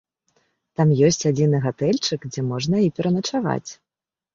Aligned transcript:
Там 0.81 0.93
ёсць 1.09 1.27
адзіны 1.31 1.57
гатэльчык, 1.67 2.29
дзе 2.33 2.49
можна 2.51 2.87
і 2.89 2.95
пераначаваць. 2.97 3.71